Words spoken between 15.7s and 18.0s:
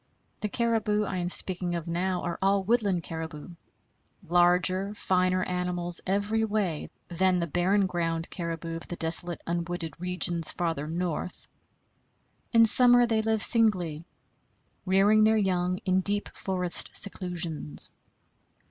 in deep forest seclusions.